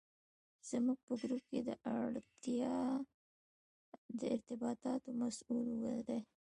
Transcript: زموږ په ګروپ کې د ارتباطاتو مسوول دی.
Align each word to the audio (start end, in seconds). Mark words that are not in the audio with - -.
زموږ 0.69 0.97
په 1.07 1.13
ګروپ 1.19 1.43
کې 1.49 1.59
د 4.19 4.21
ارتباطاتو 4.35 5.09
مسوول 5.19 5.69
دی. 6.07 6.19